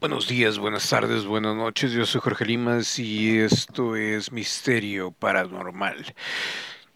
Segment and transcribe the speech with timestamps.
[0.00, 1.92] Buenos días, buenas tardes, buenas noches.
[1.92, 6.14] Yo soy Jorge Limas y esto es Misterio Paranormal.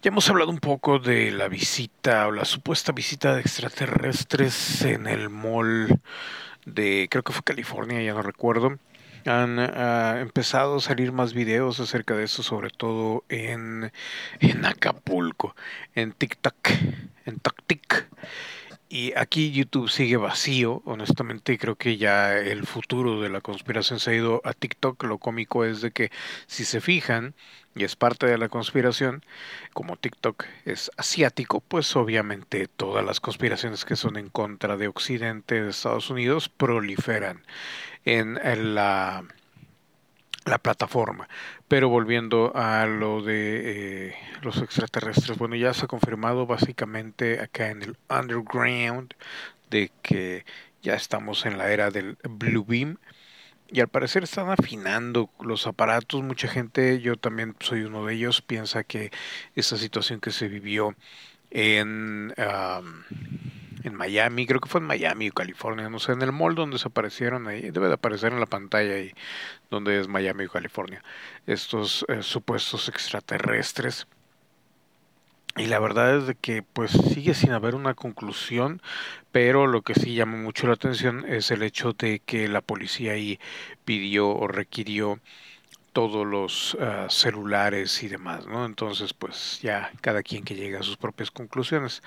[0.01, 5.05] Ya hemos hablado un poco de la visita o la supuesta visita de extraterrestres en
[5.05, 6.01] el mall
[6.65, 8.79] de, creo que fue California, ya no recuerdo.
[9.25, 13.91] Han uh, empezado a salir más videos acerca de eso, sobre todo en,
[14.39, 15.55] en Acapulco,
[15.93, 16.69] en TikTok,
[17.27, 18.05] en TikTok.
[18.95, 24.11] Y aquí YouTube sigue vacío, honestamente creo que ya el futuro de la conspiración se
[24.11, 25.03] ha ido a TikTok.
[25.03, 26.11] Lo cómico es de que
[26.47, 27.35] si se fijan,
[27.75, 29.25] y es parte de la conspiración,
[29.73, 35.61] como TikTok es asiático, pues obviamente todas las conspiraciones que son en contra de Occidente,
[35.61, 37.43] de Estados Unidos, proliferan
[38.05, 38.39] en,
[38.75, 39.25] la
[40.45, 41.27] la plataforma.
[41.67, 47.69] Pero volviendo a lo de eh, los extraterrestres, bueno, ya se ha confirmado básicamente acá
[47.69, 49.13] en el underground
[49.69, 50.45] de que
[50.81, 52.97] ya estamos en la era del Blue Beam.
[53.67, 56.21] Y al parecer están afinando los aparatos.
[56.21, 59.11] Mucha gente, yo también soy uno de ellos, piensa que
[59.55, 60.95] esta situación que se vivió
[61.49, 62.33] en
[63.85, 66.79] en Miami, creo que fue en Miami o California, no sé, en el mall donde
[66.79, 69.13] se aparecieron ahí, debe de aparecer en la pantalla ahí,
[69.69, 71.03] donde es Miami o California,
[71.47, 74.07] estos eh, supuestos extraterrestres.
[75.57, 78.81] Y la verdad es de que pues sigue sin haber una conclusión,
[79.31, 83.13] pero lo que sí llama mucho la atención es el hecho de que la policía
[83.13, 83.39] ahí
[83.85, 85.21] pidió o requirió
[85.95, 88.65] todos los uh, celulares y demás, ¿no?
[88.65, 92.03] Entonces, pues ya cada quien que llegue a sus propias conclusiones.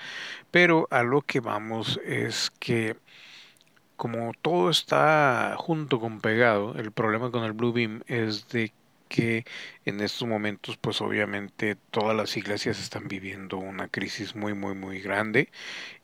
[0.51, 2.97] Pero a lo que vamos es que
[3.97, 8.71] como todo está junto con pegado, el problema con el Blue Beam es de
[9.09, 9.45] que
[9.85, 15.01] en estos momentos pues obviamente todas las iglesias están viviendo una crisis muy muy muy
[15.01, 15.49] grande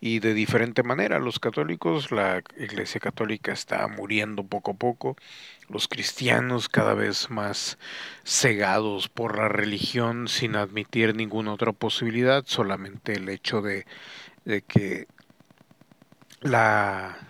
[0.01, 1.19] y de diferente manera.
[1.19, 5.15] Los católicos la iglesia católica está muriendo poco a poco.
[5.69, 7.77] Los cristianos cada vez más
[8.25, 13.85] cegados por la religión sin admitir ninguna otra posibilidad solamente el hecho de,
[14.45, 15.07] de que
[16.41, 17.24] la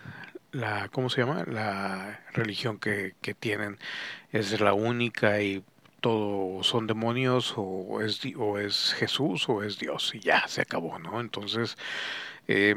[0.55, 1.43] la ¿cómo se llama?
[1.45, 3.77] la religión que, que tienen
[4.31, 5.63] es la única y
[6.01, 10.99] todo son demonios o es, o es Jesús o es Dios y ya se acabó,
[10.99, 11.19] ¿no?
[11.19, 11.77] Entonces,
[12.47, 12.75] eh,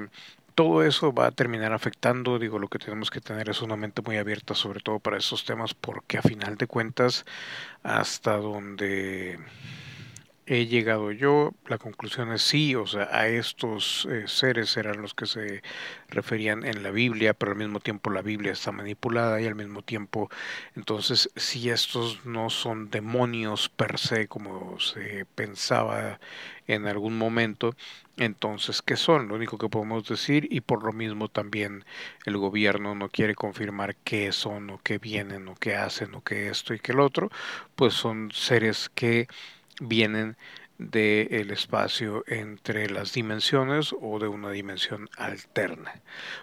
[0.55, 4.03] todo eso va a terminar afectando, digo, lo que tenemos que tener es una mente
[4.03, 7.27] muy abierta sobre todo para esos temas porque a final de cuentas,
[7.83, 9.39] hasta donde
[10.49, 15.15] he llegado yo, la conclusión es sí, o sea, a estos eh, seres eran los
[15.15, 15.63] que se
[16.09, 19.83] referían en la Biblia, pero al mismo tiempo la Biblia está manipulada y al mismo
[19.83, 20.31] tiempo,
[20.75, 26.19] entonces, si estos no son demonios per se como se pensaba
[26.67, 27.75] en algún momento,
[28.17, 29.29] entonces, ¿qué son?
[29.29, 31.85] Lo único que podemos decir y por lo mismo también
[32.27, 36.49] el gobierno no quiere confirmar qué son o qué vienen o qué hacen o qué
[36.49, 37.31] esto y qué el otro,
[37.77, 39.29] pues son seres que
[39.81, 40.37] vienen
[40.79, 46.01] del espacio entre las dimensiones o de una dimensión alterna.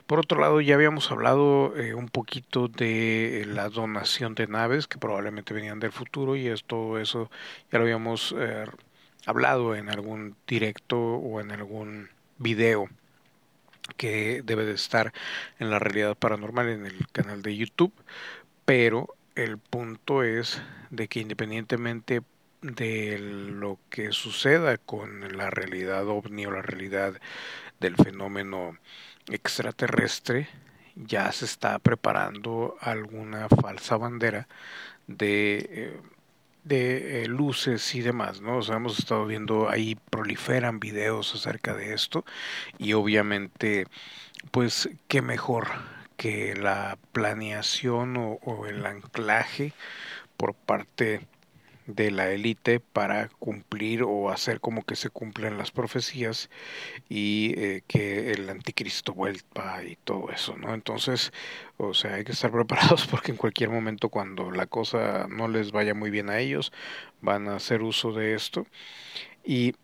[0.08, 4.98] Por otro lado, ya habíamos hablado eh, un poquito de la donación de naves que
[4.98, 7.32] probablemente venían del futuro y es todo eso
[7.72, 8.66] ya lo habíamos eh,
[9.26, 12.90] hablado en algún directo o en algún video
[13.98, 15.14] que debe de estar
[15.60, 17.94] en la realidad paranormal en el canal de YouTube,
[18.66, 22.22] pero el punto es de que independientemente
[22.66, 27.14] de lo que suceda con la realidad ovni o la realidad
[27.80, 28.78] del fenómeno
[29.30, 30.48] extraterrestre,
[30.96, 34.48] ya se está preparando alguna falsa bandera
[35.08, 36.02] de, eh,
[36.64, 38.62] de eh, luces y demás, ¿no?
[38.64, 42.26] Hemos estado viendo ahí proliferan videos acerca de esto
[42.80, 43.86] y obviamente,
[44.52, 45.68] pues, qué mejor
[46.18, 49.74] que la planeación o el anclaje
[50.38, 51.28] por parte
[51.88, 56.50] de la élite para cumplir o hacer como que se cumplen las profecías
[57.10, 60.74] y eh, que el anticristo vuelva y todo eso, ¿no?
[60.74, 61.32] Entonces,
[61.78, 65.72] o sea, hay que estar preparados porque en cualquier momento cuando la cosa no les
[65.72, 66.72] vaya muy bien a ellos,
[67.22, 68.66] van a hacer uso de esto
[69.44, 69.76] y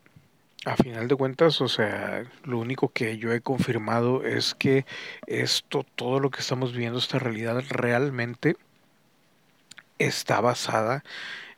[0.66, 4.86] a final de cuentas, o sea, lo único que yo he confirmado es que
[5.26, 8.58] esto, todo lo que estamos viviendo, esta realidad realmente
[9.98, 11.04] está basada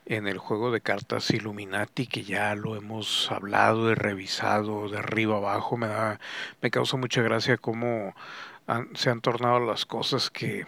[0.06, 5.38] en el juego de cartas Illuminati, que ya lo hemos hablado y revisado de arriba
[5.38, 6.20] abajo, me da,
[6.62, 8.14] me causa mucha gracia cómo
[8.96, 10.66] se han tornado las cosas que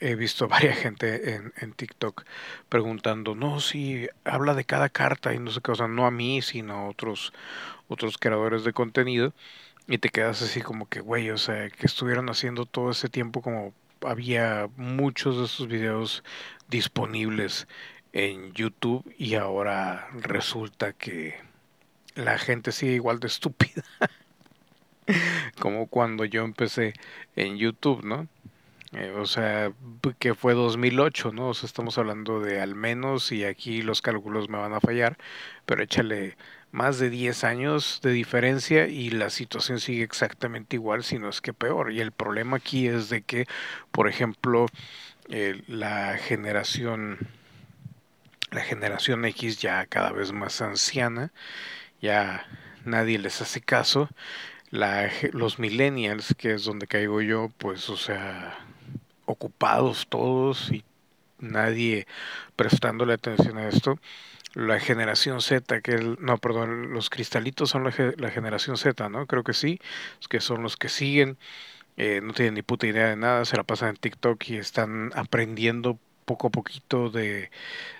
[0.00, 2.24] he visto varias gente en, TikTok
[2.68, 6.74] preguntando, no, si habla de cada carta y no sé qué, no a mí, sino
[6.74, 7.32] a otros,
[7.88, 9.32] otros creadores de contenido,
[9.86, 13.40] y te quedas así como que, güey, o sea, que estuvieron haciendo todo ese tiempo
[13.40, 13.72] como
[14.06, 16.22] había muchos de esos videos
[16.68, 17.66] disponibles
[18.12, 21.36] en YouTube y ahora resulta que
[22.14, 23.84] la gente sigue igual de estúpida.
[25.60, 26.94] Como cuando yo empecé
[27.36, 28.28] en YouTube, ¿no?
[28.92, 29.72] Eh, o sea,
[30.18, 31.48] que fue 2008, ¿no?
[31.50, 35.18] O sea, estamos hablando de al menos, y aquí los cálculos me van a fallar,
[35.66, 36.36] pero échale
[36.70, 41.40] más de 10 años de diferencia y la situación sigue exactamente igual, si no es
[41.40, 41.92] que peor.
[41.92, 43.46] Y el problema aquí es de que,
[43.92, 44.66] por ejemplo,
[45.28, 47.18] eh, la generación
[48.50, 51.32] la generación X ya cada vez más anciana,
[52.00, 52.46] ya
[52.84, 54.08] nadie les hace caso.
[54.70, 58.58] La, los millennials, que es donde caigo yo, pues, o sea,
[59.24, 60.84] ocupados todos y
[61.38, 62.06] nadie
[62.56, 63.98] prestándole atención a esto.
[64.54, 69.26] La generación Z, que el, no, perdón, los cristalitos son la, la, generación Z, ¿no?
[69.26, 69.80] Creo que sí,
[70.28, 71.38] que son los que siguen,
[71.96, 75.10] eh, no tienen ni puta idea de nada, se la pasan en TikTok y están
[75.14, 75.98] aprendiendo
[76.28, 77.50] poco a poquito de,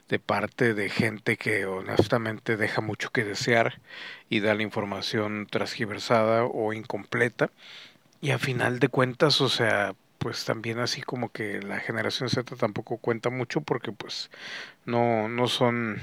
[0.08, 3.80] de parte de gente que honestamente deja mucho que desear
[4.28, 7.50] y da la información transgiversada o incompleta.
[8.20, 12.56] Y a final de cuentas, o sea, pues también así como que la generación Z
[12.56, 14.30] tampoco cuenta mucho porque pues
[14.84, 16.00] no, no son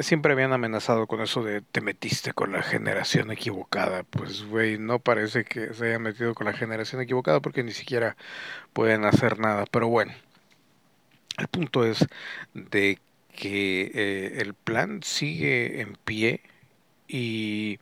[0.00, 4.02] siempre habían amenazado con eso de te metiste con la generación equivocada.
[4.04, 8.16] Pues, güey, no parece que se hayan metido con la generación equivocada porque ni siquiera
[8.72, 9.64] pueden hacer nada.
[9.70, 10.12] Pero bueno,
[11.42, 12.06] el punto es
[12.54, 13.00] de
[13.34, 16.40] que eh, el plan sigue en pie
[17.08, 17.80] y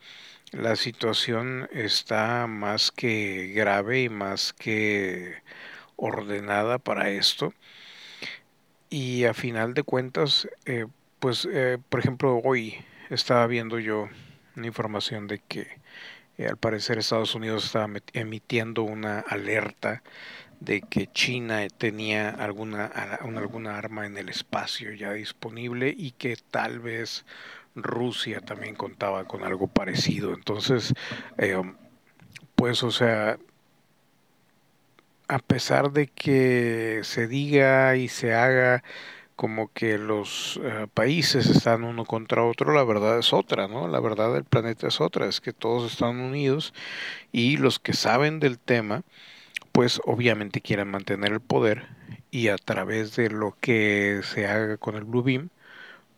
[0.50, 5.42] la situación está más que grave y más que
[5.96, 7.52] ordenada para esto.
[8.88, 10.86] Y a final de cuentas, eh,
[11.18, 12.76] pues, eh, por ejemplo, hoy
[13.10, 14.08] estaba viendo yo
[14.56, 15.68] una información de que
[16.48, 20.02] al parecer Estados Unidos estaba emitiendo una alerta
[20.60, 26.80] de que China tenía alguna, alguna arma en el espacio ya disponible y que tal
[26.80, 27.24] vez
[27.74, 30.34] Rusia también contaba con algo parecido.
[30.34, 30.94] Entonces,
[31.38, 31.60] eh,
[32.54, 33.38] pues, o sea,
[35.28, 38.82] a pesar de que se diga y se haga
[39.36, 43.88] como que los eh, países están uno contra otro, la verdad es otra, ¿no?
[43.88, 46.74] La verdad del planeta es otra, es que todos están unidos
[47.32, 49.02] y los que saben del tema,
[49.72, 51.88] pues obviamente quieren mantener el poder
[52.30, 55.50] y a través de lo que se haga con el Blue Beam,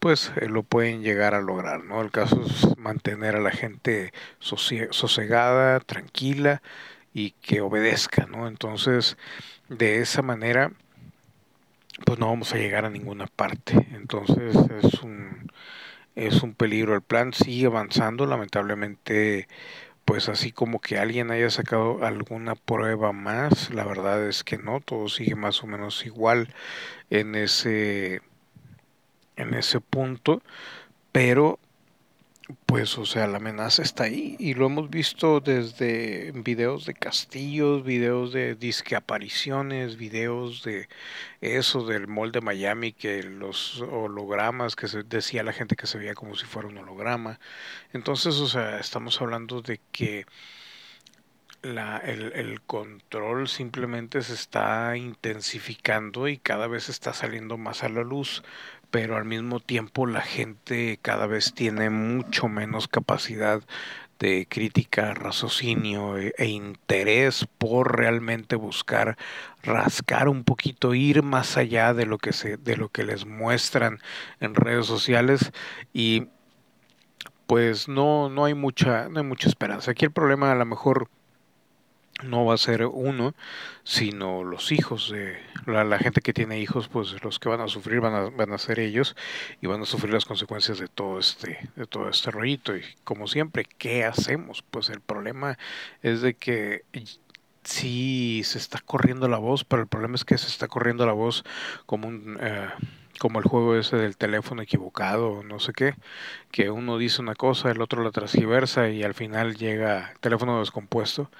[0.01, 2.03] pues eh, lo pueden llegar a lograr, ¿no?
[2.03, 6.63] El caso es mantener a la gente sosegada, tranquila
[7.15, 8.49] y que obedezca, ¿no?
[8.49, 9.17] Entonces,
[9.69, 10.73] de esa manera,
[12.05, 13.87] pues no vamos a llegar a ninguna parte.
[13.93, 15.51] Entonces, es un,
[16.15, 16.95] es un peligro.
[16.95, 19.49] El plan sigue avanzando, lamentablemente,
[20.05, 24.81] pues así como que alguien haya sacado alguna prueba más, la verdad es que no,
[24.81, 26.55] todo sigue más o menos igual
[27.11, 28.23] en ese
[29.37, 30.43] en ese punto,
[31.13, 31.59] pero
[32.67, 37.85] pues o sea, la amenaza está ahí y lo hemos visto desde videos de castillos,
[37.85, 40.89] videos de disque apariciones, videos de
[41.41, 45.99] eso del mall de Miami que los hologramas que se decía la gente que se
[45.99, 47.39] veía como si fuera un holograma.
[47.93, 50.27] Entonces, o sea, estamos hablando de que
[51.63, 57.89] la, el, el, control simplemente se está intensificando y cada vez está saliendo más a
[57.89, 58.43] la luz,
[58.93, 63.63] pero al mismo tiempo la gente cada vez tiene mucho menos capacidad
[64.19, 69.17] de crítica, raciocinio e, e, interés por realmente buscar
[69.63, 73.99] rascar un poquito, ir más allá de lo que se, de lo que les muestran
[74.41, 75.53] en redes sociales
[75.95, 76.29] y
[77.47, 79.93] pues no, no hay mucha, no hay mucha esperanza.
[79.93, 81.09] Aquí el problema a lo mejor
[82.25, 83.35] no va a ser uno,
[83.85, 88.01] sino los hijos de la, gente que tiene hijos, pues los que van a sufrir
[88.01, 89.17] van a, van a ser ellos
[89.61, 92.77] y van a sufrir las consecuencias de todo este, de todo este rollito.
[92.77, 94.63] Y como siempre, ¿qué hacemos?
[94.71, 95.59] Pues el problema
[96.03, 96.85] es de que
[97.65, 101.13] sí se está corriendo la voz, pero el problema es que se está corriendo la
[101.13, 101.45] voz
[101.87, 102.69] como un eh,
[103.19, 105.95] como el juego ese del teléfono equivocado, no sé qué,
[106.51, 111.31] que uno dice una cosa, el otro la transgiversa y al final llega teléfono descompuesto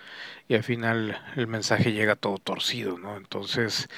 [0.49, 3.17] y al final el mensaje llega todo torcido, ¿no?
[3.17, 3.89] Entonces,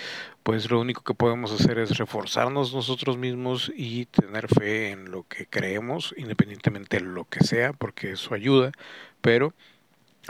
[0.43, 5.25] pues lo único que podemos hacer es reforzarnos nosotros mismos y tener fe en lo
[5.25, 8.73] que creemos, independientemente de lo que sea, porque eso ayuda,
[9.21, 9.55] pero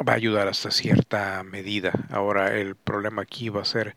[0.00, 1.92] va a ayudar hasta cierta medida.
[2.10, 3.94] Ahora el problema aquí va a ser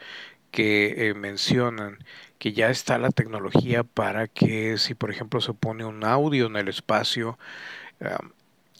[0.57, 1.99] que eh, mencionan
[2.39, 6.55] que ya está la tecnología para que si por ejemplo se pone un audio en
[6.55, 7.37] el espacio,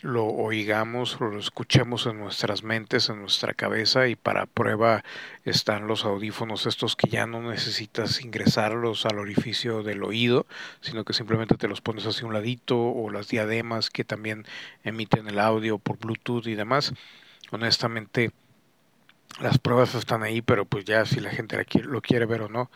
[0.01, 5.03] lo oigamos lo escuchemos en nuestras mentes, en nuestra cabeza y para prueba
[5.45, 10.47] están los audífonos estos que ya no necesitas ingresarlos al orificio del oído,
[10.81, 14.47] sino que simplemente te los pones hacia un ladito o las diademas que también
[14.83, 16.93] emiten el audio por Bluetooth y demás.
[17.51, 18.31] Honestamente,
[19.39, 22.71] las pruebas están ahí, pero pues ya si la gente lo quiere ver o no,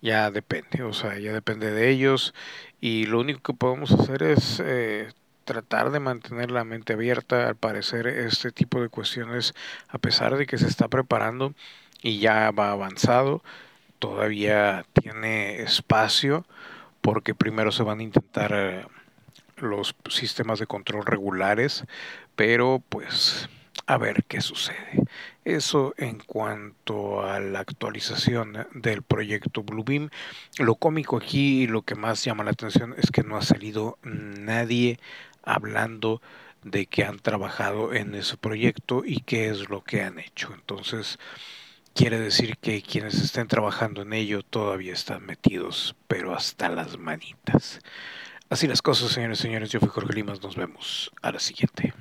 [0.00, 2.34] ya depende, o sea, ya depende de ellos
[2.80, 5.12] y lo único que podemos hacer es eh,
[5.44, 7.48] tratar de mantener la mente abierta.
[7.48, 9.54] Al parecer este tipo de cuestiones,
[9.88, 11.54] a pesar de que se está preparando
[12.02, 13.42] y ya va avanzado,
[13.98, 16.46] todavía tiene espacio
[17.00, 18.86] porque primero se van a intentar eh,
[19.56, 21.84] los sistemas de control regulares,
[22.36, 23.48] pero pues
[23.86, 25.04] a ver qué sucede.
[25.44, 30.10] Eso en cuanto a la actualización del proyecto Bluebeam.
[30.58, 33.98] Lo cómico aquí y lo que más llama la atención es que no ha salido
[34.02, 34.98] nadie
[35.42, 36.20] hablando
[36.62, 40.52] de que han trabajado en ese proyecto y qué es lo que han hecho.
[40.52, 41.18] Entonces,
[41.94, 47.80] quiere decir que quienes estén trabajando en ello todavía están metidos, pero hasta las manitas.
[48.50, 49.70] Así las cosas, señores y señores.
[49.70, 50.42] Yo fui Jorge Limas.
[50.42, 51.94] Nos vemos a la siguiente.